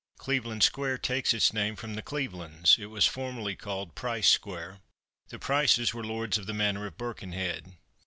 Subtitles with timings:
[0.17, 4.79] Cleveland square takes its name from the Clevelands; it was formerly called Price square.
[5.29, 7.73] The Prices were lords of the manor of Birkenhead.